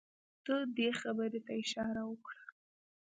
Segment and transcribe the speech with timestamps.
[0.45, 2.43] ده دې خبرې ته اشاره وکړه.